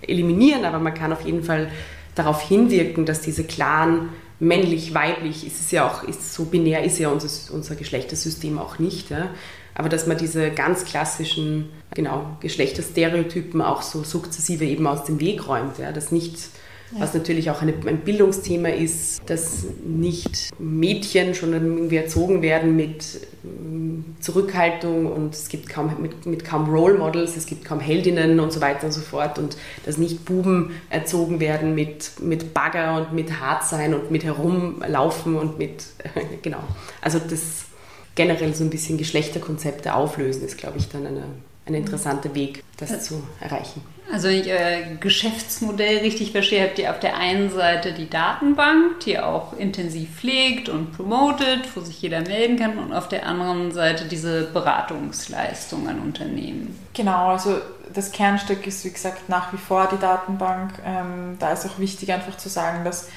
[0.01, 1.71] eliminieren, aber man kann auf jeden Fall
[2.13, 4.09] darauf hinwirken, dass diese klaren
[4.41, 8.79] männlich, weiblich, ist es ja auch, ist so binär ist ja unser, unser Geschlechtersystem auch
[8.79, 9.11] nicht.
[9.11, 9.29] Ja
[9.75, 15.47] aber dass man diese ganz klassischen genau, Geschlechterstereotypen auch so sukzessive eben aus dem Weg
[15.47, 16.49] räumt, ja, dass nicht.
[16.97, 23.19] Was natürlich auch eine, ein Bildungsthema ist, dass nicht Mädchen schon irgendwie erzogen werden mit
[23.43, 28.39] mm, Zurückhaltung und es gibt kaum, mit, mit kaum Role Models, es gibt kaum Heldinnen
[28.39, 32.97] und so weiter und so fort und dass nicht Buben erzogen werden mit, mit Bagger
[32.97, 35.85] und mit Hartsein und mit Herumlaufen und mit,
[36.43, 36.63] genau.
[37.01, 37.64] Also das
[38.15, 41.23] generell so ein bisschen Geschlechterkonzepte auflösen ist, glaube ich, dann eine,
[41.65, 43.81] ein interessanter Weg, das zu erreichen.
[44.11, 48.99] Also wenn ich euer Geschäftsmodell richtig verstehe, habt ihr auf der einen Seite die Datenbank,
[48.99, 53.25] die ihr auch intensiv pflegt und promotet, wo sich jeder melden kann, und auf der
[53.25, 56.79] anderen Seite diese Beratungsleistung an Unternehmen.
[56.93, 57.57] Genau, also
[57.93, 60.73] das Kernstück ist wie gesagt nach wie vor die Datenbank.
[60.85, 63.09] Ähm, da ist auch wichtig einfach zu sagen, dass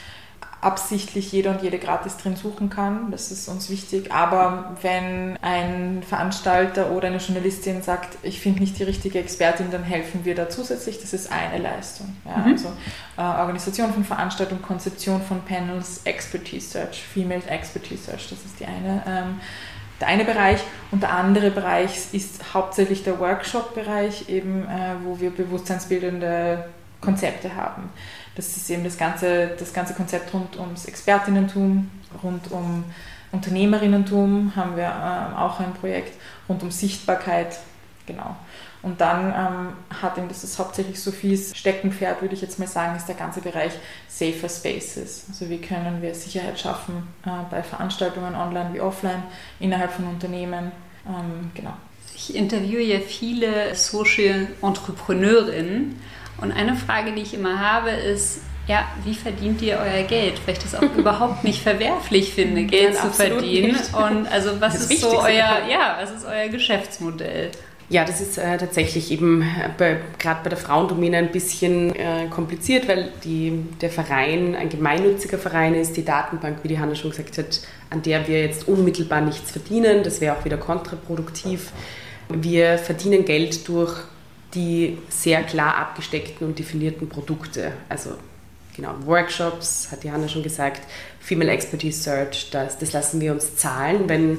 [0.61, 3.11] absichtlich jeder und jede gratis drin suchen kann.
[3.11, 4.13] Das ist uns wichtig.
[4.13, 9.85] Aber wenn ein Veranstalter oder eine Journalistin sagt, ich finde nicht die richtige Expertin, dann
[9.85, 11.01] helfen wir da zusätzlich.
[11.01, 12.17] Das ist eine Leistung.
[12.25, 12.53] Ja, mhm.
[12.53, 12.73] Also
[13.17, 18.67] äh, Organisation von Veranstaltungen, Konzeption von Panels, Expertise Search, Female Expertise Search, das ist die
[18.67, 19.03] eine.
[19.07, 19.41] Ähm,
[20.01, 20.61] der eine Bereich
[20.93, 26.65] und der andere Bereich ist hauptsächlich der Workshop-Bereich, eben äh, wo wir bewusstseinsbildende
[27.01, 27.91] Konzepte haben.
[28.39, 31.91] Das ist eben das ganze, das ganze Konzept rund ums Expertinnentum,
[32.23, 32.85] rund um
[33.33, 36.15] Unternehmerinnentum haben wir äh, auch ein Projekt,
[36.49, 37.59] rund um Sichtbarkeit,
[38.07, 38.37] genau.
[38.81, 42.97] Und dann ähm, hat eben, das ist hauptsächlich Sophies Steckenpferd, würde ich jetzt mal sagen,
[42.97, 43.73] ist der ganze Bereich
[44.07, 45.25] Safer Spaces.
[45.29, 49.25] Also wie können wir Sicherheit schaffen äh, bei Veranstaltungen online wie offline,
[49.59, 50.71] innerhalb von Unternehmen,
[51.09, 51.75] ähm, genau.
[52.15, 56.01] Ich interviewe ja viele Social Entrepreneurinnen
[56.41, 60.41] und eine Frage, die ich immer habe, ist, ja, wie verdient ihr euer Geld?
[60.47, 63.73] Weil ich das auch überhaupt nicht verwerflich finde, Geld Nein, zu verdienen.
[63.73, 63.95] Nicht.
[63.95, 67.51] Und also was ist so euer, ja, was ist euer Geschäftsmodell?
[67.91, 72.87] Ja, das ist äh, tatsächlich eben äh, gerade bei der Frauendomäne ein bisschen äh, kompliziert,
[72.87, 77.39] weil die, der Verein ein gemeinnütziger Verein ist, die Datenbank, wie die Hanna schon gesagt
[77.39, 80.03] hat, an der wir jetzt unmittelbar nichts verdienen.
[80.03, 81.73] Das wäre auch wieder kontraproduktiv.
[82.29, 83.95] Wir verdienen Geld durch
[84.55, 87.73] die sehr klar abgesteckten und definierten Produkte.
[87.89, 88.11] Also
[88.75, 90.83] genau, Workshops, hat Johanna schon gesagt,
[91.21, 94.39] Female Expertise Search, das, das lassen wir uns zahlen, wenn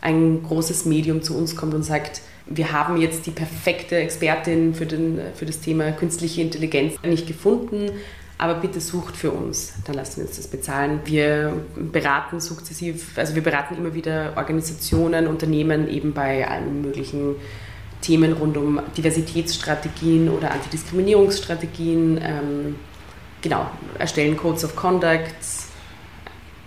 [0.00, 4.86] ein großes Medium zu uns kommt und sagt, wir haben jetzt die perfekte Expertin für,
[4.86, 7.90] den, für das Thema künstliche Intelligenz nicht gefunden,
[8.38, 11.00] aber bitte sucht für uns, dann lassen wir uns das bezahlen.
[11.04, 17.34] Wir beraten sukzessiv, also wir beraten immer wieder Organisationen, Unternehmen eben bei allen möglichen
[18.00, 22.20] Themen rund um Diversitätsstrategien oder Antidiskriminierungsstrategien.
[22.22, 22.76] Ähm,
[23.42, 25.34] genau, erstellen Codes of Conduct,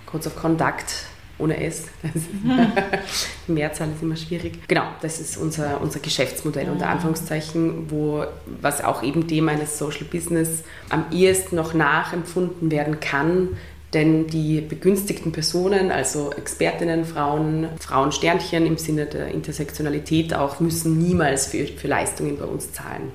[0.06, 1.06] Codes of Conduct
[1.42, 1.88] ohne S.
[3.48, 4.68] Die Mehrzahl ist immer schwierig.
[4.68, 6.92] Genau, das ist unser, unser Geschäftsmodell unter mhm.
[6.92, 8.26] Anführungszeichen, wo,
[8.62, 13.58] was auch eben dem eines Social Business am ehesten noch nachempfunden werden kann,
[13.94, 21.48] denn die begünstigten Personen, also Expertinnen, Frauen, Frauensternchen im Sinne der Intersektionalität auch, müssen niemals
[21.48, 23.12] für, für Leistungen bei uns zahlen.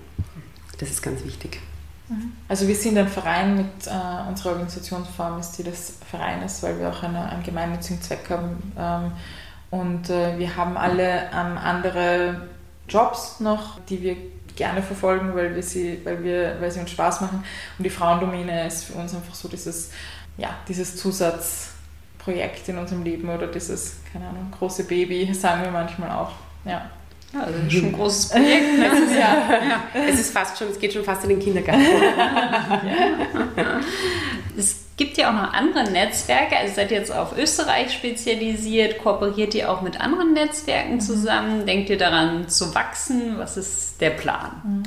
[0.78, 1.60] Das ist ganz wichtig.
[2.08, 2.32] Mhm.
[2.48, 6.90] Also wir sind ein Verein mit äh, unserer Organisationsform ist die des Vereines, weil wir
[6.90, 8.72] auch eine, einen gemeinnützigen Zweck haben.
[8.78, 9.12] Ähm,
[9.70, 12.42] und äh, wir haben alle ähm, andere
[12.88, 14.16] Jobs noch, die wir
[14.54, 17.44] gerne verfolgen, weil wir sie, weil wir, weil sie uns Spaß machen.
[17.78, 19.90] Und die Frauendomäne ist für uns einfach so dieses
[20.36, 26.10] ja, dieses Zusatzprojekt in unserem Leben oder dieses, keine Ahnung, große Baby, sagen wir manchmal
[26.10, 26.32] auch.
[26.64, 26.90] Ja.
[27.32, 28.78] Ja, also das ist schon ein großes Projekt.
[28.78, 29.18] Ne?
[29.18, 29.48] ja.
[29.50, 29.82] ja.
[30.08, 31.82] Es ist fast schon, es geht schon fast in den Kindergarten.
[34.56, 36.56] es gibt ja auch noch andere Netzwerke.
[36.56, 38.98] Also seid ihr jetzt auf Österreich spezialisiert?
[39.02, 41.00] Kooperiert ihr auch mit anderen Netzwerken mhm.
[41.00, 41.66] zusammen?
[41.66, 43.38] Denkt ihr daran zu wachsen?
[43.38, 44.62] Was ist der Plan?
[44.64, 44.82] Mhm.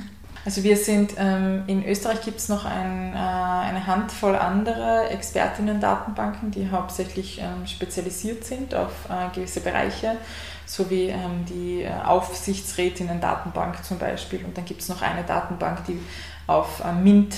[0.49, 6.49] Also wir sind, ähm, in Österreich gibt es noch ein, äh, eine Handvoll anderer Expertinnen-Datenbanken,
[6.49, 10.17] die hauptsächlich ähm, spezialisiert sind auf äh, gewisse Bereiche,
[10.65, 14.43] sowie ähm, die äh, Aufsichtsrätinnen-Datenbank zum Beispiel.
[14.43, 15.99] Und dann gibt es noch eine Datenbank, die
[16.47, 17.35] auf äh, MINT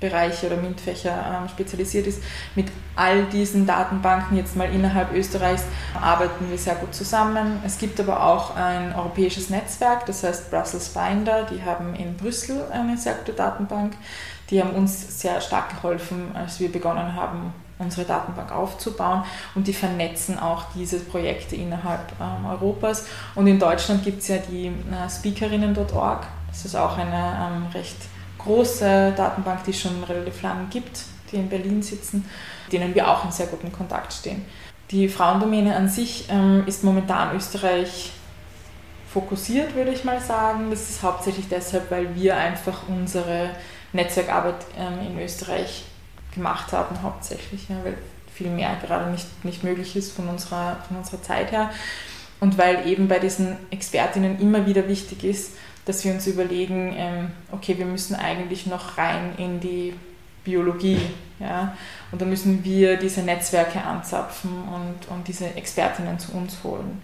[0.00, 2.22] Bereiche oder MINT-Fächer ähm, spezialisiert ist.
[2.54, 5.64] Mit all diesen Datenbanken jetzt mal innerhalb Österreichs
[6.00, 7.60] arbeiten wir sehr gut zusammen.
[7.64, 11.46] Es gibt aber auch ein europäisches Netzwerk, das heißt Brussels Binder.
[11.50, 13.94] Die haben in Brüssel eine sehr gute Datenbank.
[14.50, 19.72] Die haben uns sehr stark geholfen, als wir begonnen haben, unsere Datenbank aufzubauen und die
[19.72, 23.06] vernetzen auch diese Projekte innerhalb ähm, Europas.
[23.34, 26.26] Und in Deutschland gibt es ja die äh, Speakerinnen.org.
[26.48, 27.96] Das ist auch eine ähm, recht
[28.46, 32.24] große Datenbank, die schon relativ lange gibt, die in Berlin sitzen,
[32.72, 34.44] denen wir auch in sehr gutem Kontakt stehen.
[34.90, 38.12] Die Frauendomäne an sich ähm, ist momentan Österreich
[39.12, 40.70] fokussiert, würde ich mal sagen.
[40.70, 43.50] Das ist hauptsächlich deshalb, weil wir einfach unsere
[43.92, 45.84] Netzwerkarbeit ähm, in Österreich
[46.32, 47.96] gemacht haben, hauptsächlich, ja, weil
[48.32, 51.70] viel mehr gerade nicht, nicht möglich ist von unserer, von unserer Zeit her.
[52.38, 55.52] Und weil eben bei diesen Expertinnen immer wieder wichtig ist,
[55.86, 59.94] dass wir uns überlegen, ähm, okay, wir müssen eigentlich noch rein in die
[60.44, 61.00] Biologie.
[61.38, 61.76] Ja?
[62.12, 67.00] Und da müssen wir diese Netzwerke anzapfen und, und diese Expertinnen zu uns holen.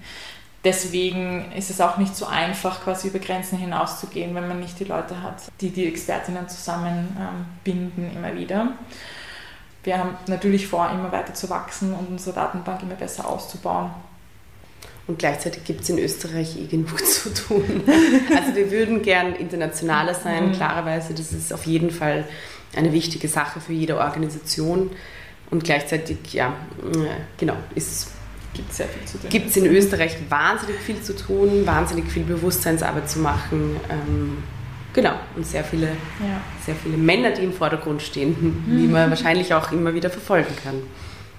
[0.64, 4.85] Deswegen ist es auch nicht so einfach, quasi über Grenzen hinauszugehen, wenn man nicht die
[4.85, 8.68] Leute hat, die die Expertinnen zusammenbinden ähm, immer wieder.
[9.83, 13.90] Wir haben natürlich vor, immer weiter zu wachsen und unsere Datenbank immer besser auszubauen.
[15.07, 17.83] Und gleichzeitig gibt es in Österreich eh genug zu tun.
[18.35, 20.53] Also wir würden gern internationaler sein, mhm.
[20.53, 21.15] klarerweise.
[21.15, 22.25] Das ist auf jeden Fall
[22.77, 24.91] eine wichtige Sache für jede Organisation.
[25.51, 26.55] Und gleichzeitig, ja,
[26.95, 28.09] äh, genau, ist
[28.55, 29.31] gibt sehr viel zu tun.
[29.31, 33.77] Gibt es in Österreich wahnsinnig viel zu tun, wahnsinnig viel Bewusstseinsarbeit zu machen.
[33.88, 34.38] Ähm,
[34.93, 36.41] genau, und sehr viele, ja.
[36.65, 38.79] sehr viele Männer, die im Vordergrund stehen, mhm.
[38.79, 40.83] wie man wahrscheinlich auch immer wieder verfolgen kann.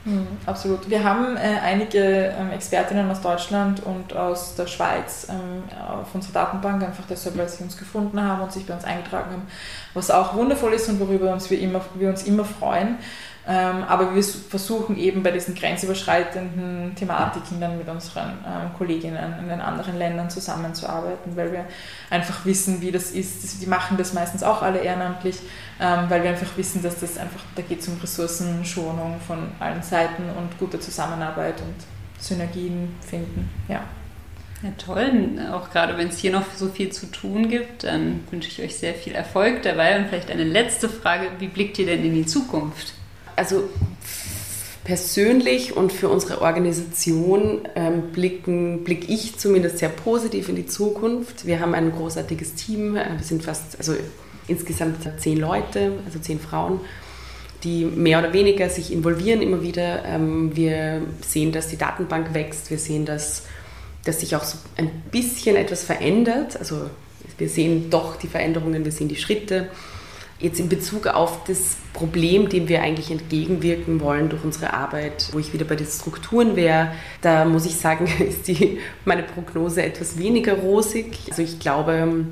[0.05, 0.89] Mhm, absolut.
[0.89, 6.33] Wir haben äh, einige ähm, Expertinnen aus Deutschland und aus der Schweiz ähm, auf unserer
[6.33, 9.47] Datenbank, einfach deshalb, weil sie uns gefunden haben und sich bei uns eingetragen haben,
[9.93, 12.97] was auch wundervoll ist und worüber uns wir, immer, wir uns immer freuen.
[13.45, 19.49] Ähm, aber wir versuchen eben bei diesen grenzüberschreitenden Thematiken dann mit unseren ähm, Kolleginnen in
[19.49, 21.65] den anderen Ländern zusammenzuarbeiten, weil wir
[22.09, 23.61] einfach wissen, wie das ist.
[23.61, 25.39] Die machen das meistens auch alle ehrenamtlich,
[25.81, 29.83] ähm, weil wir einfach wissen, dass das einfach, da geht es um Ressourcenschonung von allen
[29.83, 33.49] Seiten und gute Zusammenarbeit und Synergien finden.
[33.67, 33.81] Ja.
[34.61, 35.11] Ja, toll.
[35.51, 38.77] Auch gerade wenn es hier noch so viel zu tun gibt, dann wünsche ich euch
[38.77, 39.97] sehr viel Erfolg dabei.
[39.97, 42.93] Und vielleicht eine letzte Frage: Wie blickt ihr denn in die Zukunft?
[43.35, 43.69] Also
[44.83, 51.45] persönlich und für unsere Organisation ähm, blicken, blick ich zumindest sehr positiv in die Zukunft.
[51.45, 52.95] Wir haben ein großartiges Team.
[52.95, 53.93] Äh, wir sind fast, also
[54.47, 56.81] insgesamt zehn Leute, also zehn Frauen,
[57.63, 60.03] die mehr oder weniger sich involvieren immer wieder.
[60.03, 62.69] Ähm, wir sehen, dass die Datenbank wächst.
[62.69, 63.43] Wir sehen, dass,
[64.03, 66.57] dass sich auch so ein bisschen etwas verändert.
[66.57, 66.89] Also
[67.37, 69.69] wir sehen doch die Veränderungen, wir sehen die Schritte.
[70.39, 75.39] Jetzt in Bezug auf das Problem, dem wir eigentlich entgegenwirken wollen durch unsere Arbeit, wo
[75.39, 76.91] ich wieder bei den Strukturen wäre,
[77.21, 81.17] da muss ich sagen, ist die, meine Prognose etwas weniger rosig.
[81.29, 82.25] Also ich glaube,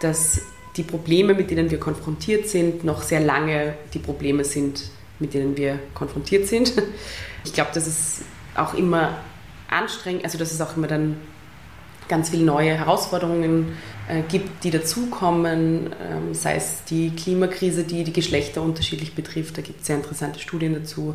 [0.00, 0.42] dass
[0.76, 5.56] die Probleme, mit denen wir konfrontiert sind, noch sehr lange die Probleme sind, mit denen
[5.56, 6.72] wir konfrontiert sind.
[7.42, 8.20] Ich glaube, dass es
[8.54, 9.16] auch immer
[9.70, 11.16] anstrengend, also dass es auch immer dann
[12.06, 13.78] ganz viele neue Herausforderungen
[14.28, 19.80] gibt, die dazukommen, ähm, sei es die Klimakrise, die die Geschlechter unterschiedlich betrifft, da gibt
[19.80, 21.14] es sehr interessante Studien dazu,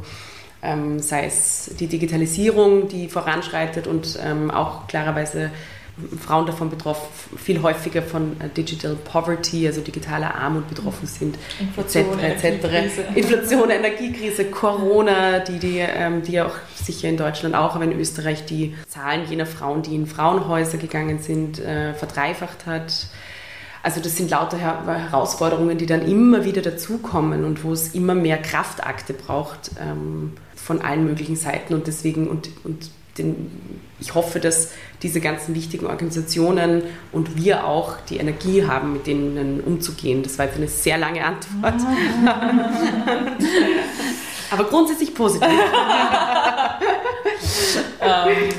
[0.62, 5.52] ähm, sei es die Digitalisierung, die voranschreitet und ähm, auch klarerweise
[6.20, 12.20] Frauen davon betroffen, viel häufiger von äh, Digital Poverty, also digitaler Armut betroffen sind, Inflation,
[12.20, 12.44] etc.
[12.44, 13.00] etc.
[13.16, 17.98] Inflation, Energiekrise, Corona, die, die, ähm, die ja auch sicher in Deutschland auch, aber in
[17.98, 23.08] Österreich die Zahlen jener Frauen, die in Frauenhäuser gegangen sind, äh, verdreifacht hat.
[23.82, 28.42] Also das sind lauter Herausforderungen, die dann immer wieder dazukommen und wo es immer mehr
[28.42, 34.72] Kraftakte braucht ähm, von allen möglichen Seiten und deswegen und, und den, ich hoffe, dass
[35.02, 40.24] diese ganzen wichtigen Organisationen und wir auch die Energie haben, mit denen umzugehen.
[40.24, 41.76] Das war jetzt eine sehr lange Antwort.
[44.52, 45.48] Aber grundsätzlich positiv.
[48.02, 48.50] ähm,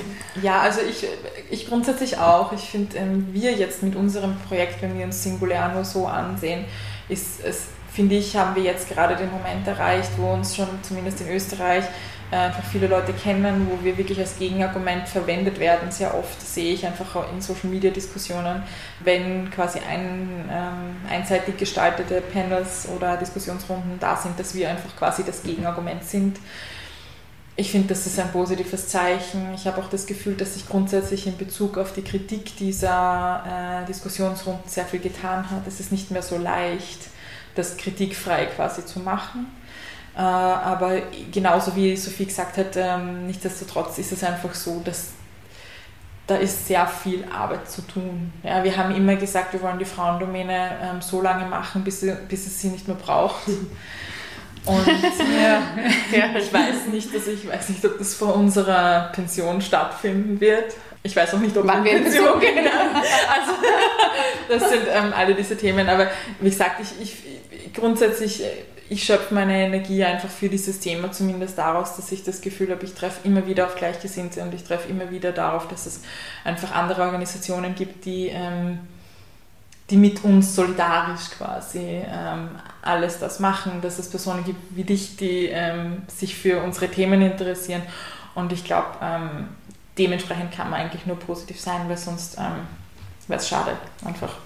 [0.43, 1.07] ja, also ich,
[1.51, 2.53] ich grundsätzlich auch.
[2.53, 6.65] Ich finde, ähm, wir jetzt mit unserem Projekt, wenn wir uns Singulär nur so ansehen,
[7.09, 11.21] ist es, finde ich, haben wir jetzt gerade den Moment erreicht, wo uns schon zumindest
[11.21, 11.85] in Österreich
[12.31, 15.91] einfach viele Leute kennen, wo wir wirklich als Gegenargument verwendet werden.
[15.91, 18.63] Sehr oft sehe ich einfach in Social Media Diskussionen,
[19.01, 25.23] wenn quasi ein, ähm, einseitig gestaltete Panels oder Diskussionsrunden da sind, dass wir einfach quasi
[25.25, 26.39] das Gegenargument sind.
[27.59, 29.55] Ich finde, das ist ein positives Zeichen.
[29.55, 33.87] Ich habe auch das Gefühl, dass sich grundsätzlich in Bezug auf die Kritik dieser äh,
[33.87, 35.67] Diskussionsrunden sehr viel getan hat.
[35.67, 37.09] Es ist nicht mehr so leicht,
[37.55, 39.47] das kritikfrei quasi zu machen
[40.21, 45.11] aber genauso wie Sophie gesagt hat, ähm, nichtsdestotrotz ist es einfach so, dass
[46.27, 48.33] da ist sehr viel Arbeit zu tun.
[48.43, 52.17] Ja, wir haben immer gesagt, wir wollen die Frauendomäne ähm, so lange machen, bis, sie,
[52.29, 53.47] bis es sie nicht mehr braucht.
[54.67, 55.63] Und ja,
[56.11, 60.75] ja, ich weiß nicht, also ich weiß nicht, ob das vor unserer Pension stattfinden wird.
[61.05, 62.67] Ich weiß auch nicht, ob Wann wir in Pension gehen.
[63.29, 63.53] Also
[64.49, 65.89] das sind ähm, alle diese Themen.
[65.89, 66.09] Aber
[66.41, 68.43] wie gesagt, ich, ich grundsätzlich
[68.89, 72.85] ich schöpfe meine Energie einfach für dieses Thema zumindest daraus, dass ich das Gefühl habe,
[72.85, 76.03] ich treffe immer wieder auf Gleichgesinnte und ich treffe immer wieder darauf, dass es
[76.45, 78.79] einfach andere Organisationen gibt, die, ähm,
[79.91, 82.51] die mit uns solidarisch quasi ähm,
[82.83, 87.23] alles das machen, dass es Personen gibt wie dich, die ähm, sich für unsere Themen
[87.23, 87.83] interessieren
[88.35, 89.49] und ich glaube, ähm,
[89.99, 92.67] dementsprechend kann man eigentlich nur positiv sein, weil sonst ähm,
[93.27, 93.73] wäre es schade
[94.05, 94.46] einfach.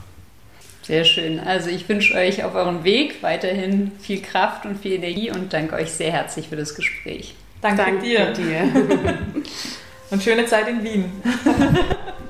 [0.82, 1.38] Sehr schön.
[1.40, 5.76] Also ich wünsche euch auf eurem Weg weiterhin viel Kraft und viel Energie und danke
[5.76, 7.34] euch sehr herzlich für das Gespräch.
[7.60, 8.32] Danke, Danke dir.
[8.32, 8.62] dir.
[10.10, 11.12] und schöne Zeit in Wien.